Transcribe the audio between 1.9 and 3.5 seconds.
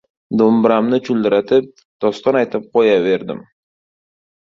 doston aytib qo‘yaverdim.